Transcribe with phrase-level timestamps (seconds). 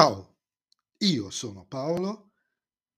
[0.00, 0.36] Ciao,
[0.98, 2.30] io sono Paolo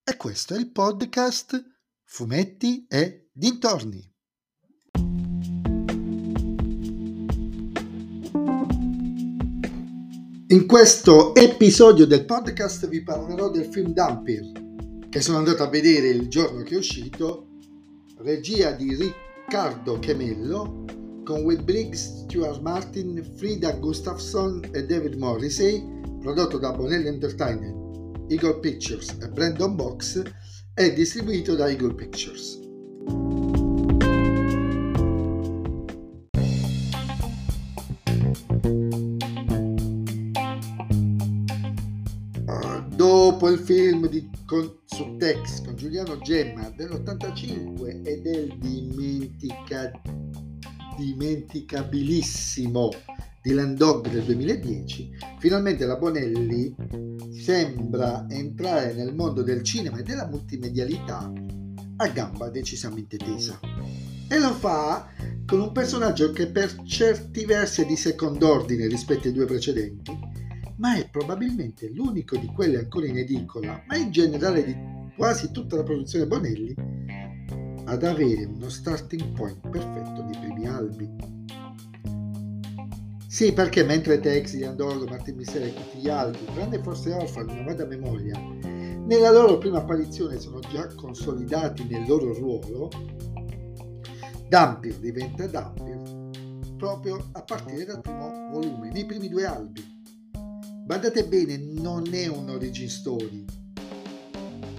[0.03, 1.59] e questo è il podcast
[2.03, 4.07] Fumetti e Dintorni.
[10.49, 16.09] In questo episodio del podcast vi parlerò del film Dampir, che sono andato a vedere
[16.09, 17.47] il giorno che è uscito,
[18.17, 20.85] regia di Riccardo Chemello,
[21.23, 28.59] con Will Briggs, Stuart Martin, Frida Gustafsson e David Morrissey, prodotto da Bonelli Entertainment, Eagle
[28.59, 30.21] Pictures e Brandon Box,
[30.73, 32.59] è distribuito da Eagle Pictures.
[43.41, 49.91] dopo il film di, con, su Tex con Giuliano Gemma dell'85 e del dimentica,
[50.97, 52.91] dimenticabilissimo
[53.41, 56.75] di Land Dog del 2010, finalmente la Bonelli
[57.31, 61.31] sembra entrare nel mondo del cinema e della multimedialità
[61.97, 63.59] a gamba decisamente tesa.
[64.27, 65.09] E lo fa
[65.45, 70.11] con un personaggio che per certi versi è di second'ordine rispetto ai due precedenti,
[70.77, 74.75] ma è probabilmente l'unico di quelli ancora in edicola, ma in generale di
[75.17, 76.75] quasi tutta la produzione Bonelli,
[77.85, 81.40] ad avere uno starting point perfetto nei primi albi.
[83.31, 87.63] Sì, perché mentre Tex, Iandolo, Martin Missera e tutti gli altri, tranne forse Orphan, non
[87.63, 92.89] vado a memoria, nella loro prima apparizione sono già consolidati nel loro ruolo,
[94.49, 96.01] Dampir diventa Dampir
[96.75, 99.81] proprio a partire dal primo volume, nei primi due albi.
[100.85, 103.45] Guardate bene, non è un origin story,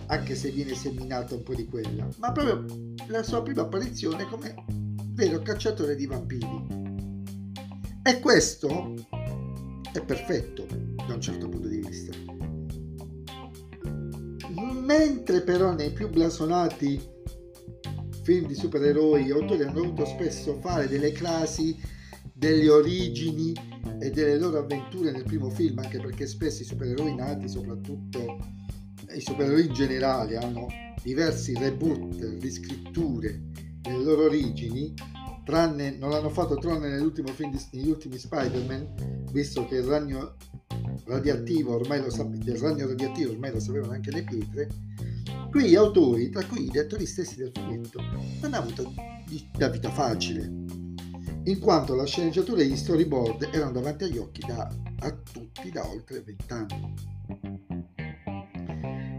[0.09, 2.67] anche se viene seminata un po' di quella, ma proprio
[3.07, 4.55] la sua prima apparizione come
[5.15, 6.72] vero cacciatore di vampiri.
[8.05, 8.95] E questo
[9.93, 10.67] è perfetto
[11.07, 12.11] da un certo punto di vista.
[14.85, 17.01] Mentre però nei più blasonati
[18.25, 21.79] film di supereroi autori hanno dovuto spesso fare delle crasi
[22.33, 23.53] delle origini
[24.01, 28.39] e delle loro avventure nel primo film, anche perché spesso i supereroi nati, soprattutto
[29.15, 30.67] i supereroi in generale, hanno
[31.05, 33.43] diversi reboot, riscritture
[33.81, 34.93] delle loro origini,
[35.45, 40.37] tranne, non l'hanno fatto tranne nell'ultimo film di, negli ultimi Spider-Man, visto che il ragno
[41.05, 44.69] radioattivo ormai lo del ragno radioattivo ormai lo sapevano anche le pietre,
[45.51, 48.93] qui gli autori, tra cui gli attori stessi del fumetto, non hanno avuto
[49.59, 50.51] la vita facile,
[51.45, 54.69] in quanto la sceneggiatura e gli storyboard erano davanti agli occhi da,
[55.01, 56.95] a tutti da oltre vent'anni.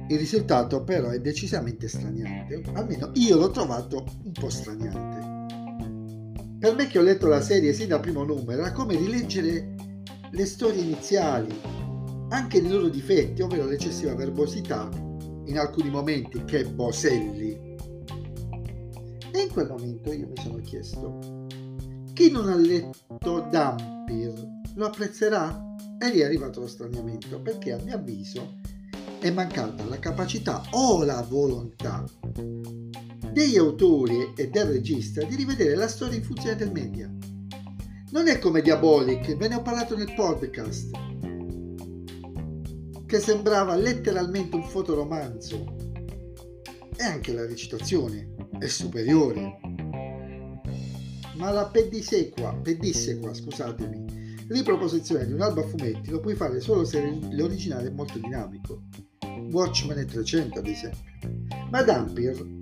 [0.09, 5.32] Il risultato però è decisamente straniante, almeno io l'ho trovato un po' straniante.
[6.63, 9.75] Per me che ho letto la serie sin dal primo numero era come rileggere
[10.31, 11.53] le storie iniziali,
[12.29, 14.90] anche nei loro difetti, ovvero l'eccessiva verbosità
[15.44, 17.75] in alcuni momenti che boselli.
[19.34, 21.47] E in quel momento io mi sono chiesto,
[22.13, 24.34] chi non ha letto Dampir
[24.75, 25.75] lo apprezzerà?
[26.00, 28.62] E lì è arrivato lo straniamento, perché a mio avviso
[29.19, 32.06] è mancata la capacità o la volontà
[33.33, 37.11] degli autori e del regista di rivedere la storia in funzione del media.
[38.11, 40.91] Non è come Diabolic, ve ne ho parlato nel podcast,
[43.07, 45.75] che sembrava letteralmente un fotoromanzo.
[46.95, 49.59] E anche la recitazione è superiore.
[51.38, 56.85] Ma la pedissequa, pedissequa scusatemi, riproposizione di un albo a fumetti lo puoi fare solo
[56.85, 57.01] se
[57.31, 58.83] l'originale è molto dinamico.
[59.50, 61.01] Watchmen è 300 ad esempio.
[61.71, 62.61] Ma Dampir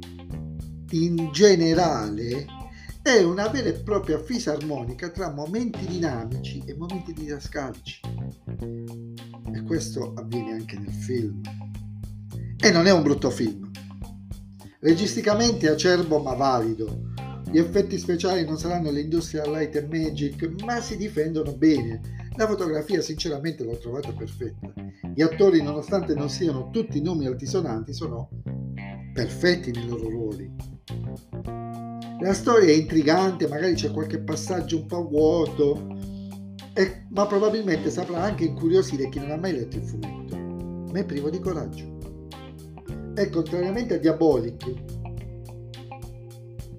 [0.91, 2.45] in generale
[3.01, 7.99] è una vera e propria fisarmonica tra momenti dinamici e momenti didascalici.
[9.53, 11.41] E questo avviene anche nel film.
[12.57, 13.71] E non è un brutto film.
[14.79, 17.09] Registicamente acerbo ma valido.
[17.49, 22.19] Gli effetti speciali non saranno l'Industrial Light and Magic, ma si difendono bene.
[22.37, 24.71] La fotografia sinceramente l'ho trovata perfetta.
[25.13, 28.29] Gli attori, nonostante non siano tutti nomi altisonanti, sono
[29.13, 30.70] perfetti nei loro ruoli.
[32.21, 35.97] La storia è intrigante, magari c'è qualche passaggio un po' vuoto,
[36.73, 41.03] e, ma probabilmente saprà anche incuriosire chi non ha mai letto il fumetto, ma è
[41.03, 41.97] privo di coraggio.
[43.15, 44.73] E contrariamente a Diabolic,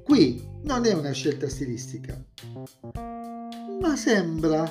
[0.04, 2.24] qui non è una scelta stilistica,
[3.80, 4.70] ma sembra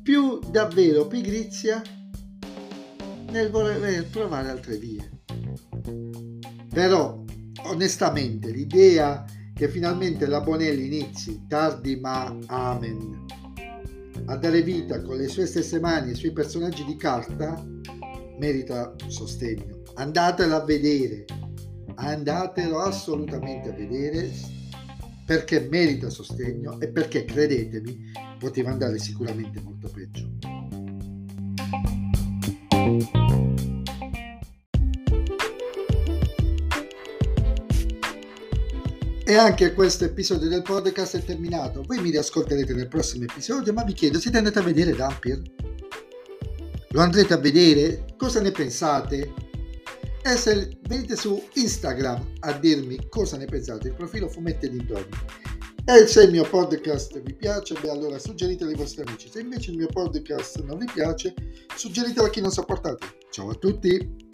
[0.00, 1.82] più davvero pigrizia
[3.32, 5.10] nel voler provare altre vie.
[6.70, 7.26] Però
[7.70, 9.24] onestamente l'idea
[9.54, 13.26] che finalmente la Bonelli inizi, tardi ma amen,
[14.26, 17.60] a dare vita con le sue stesse mani ai suoi personaggi di carta,
[18.38, 19.82] merita sostegno.
[19.94, 21.24] Andatelo a vedere,
[21.96, 24.30] andatelo assolutamente a vedere
[25.26, 30.57] perché merita sostegno e perché credetemi poteva andare sicuramente molto peggio.
[39.28, 41.82] E anche questo episodio del podcast è terminato.
[41.82, 45.42] Voi mi riascolterete nel prossimo episodio, ma vi chiedo, siete andati a vedere Dampier?
[46.88, 48.06] Lo andrete a vedere?
[48.16, 49.34] Cosa ne pensate?
[50.22, 55.14] E se venite su Instagram a dirmi cosa ne pensate, il profilo Fumetti dintorni.
[55.84, 59.28] E se il mio podcast vi piace, beh allora suggeritelo ai vostri amici.
[59.30, 61.34] Se invece il mio podcast non vi piace,
[61.76, 63.04] suggeritelo a chi non sopportate.
[63.28, 64.27] Ciao a tutti!